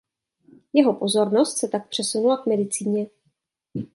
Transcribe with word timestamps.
Jeho 0.73 0.93
pozornost 0.93 1.57
se 1.57 1.67
tak 1.67 1.87
přesunula 1.89 2.37
k 2.37 2.45
medicíně. 2.45 3.07